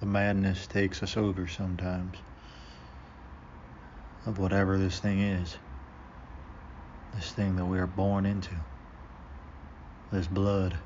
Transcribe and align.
the 0.00 0.06
madness 0.06 0.66
takes 0.66 1.02
us 1.02 1.16
over 1.16 1.46
sometimes 1.46 2.16
of 4.26 4.38
whatever 4.38 4.78
this 4.78 4.98
thing 4.98 5.20
is. 5.20 5.56
This 7.14 7.32
thing 7.32 7.56
that 7.56 7.66
we 7.66 7.78
are 7.78 7.86
born 7.86 8.24
into. 8.26 8.54
This 10.10 10.26
blood. 10.26 10.76